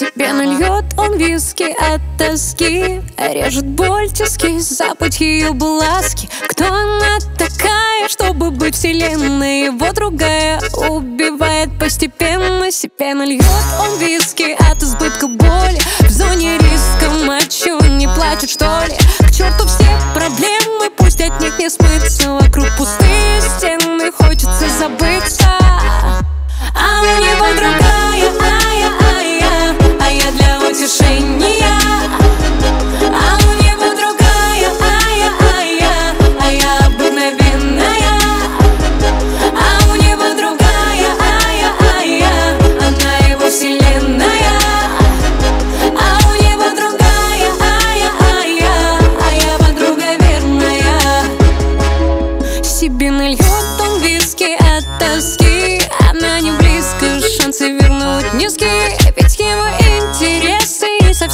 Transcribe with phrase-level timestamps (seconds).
[0.00, 8.08] Себе нальет он виски от тоски Режет боль тиски, запах ее бласки Кто она такая,
[8.08, 9.66] чтобы быть вселенной?
[9.66, 13.44] Его другая убивает постепенно Себе нальет
[13.78, 18.96] он виски от избытка боли В зоне риска мочу не платит что ли?
[19.18, 22.39] К черту все проблемы, пусть от них не смыться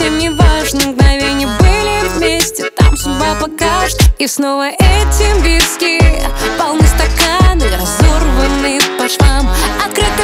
[0.00, 3.98] совсем не важны Мгновения были вместе, там судьба покажет.
[4.18, 6.00] И снова эти виски
[6.58, 9.46] Полны стаканы, разорваны по швам.
[9.84, 10.19] Открытый ран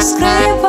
[0.00, 0.59] subscribe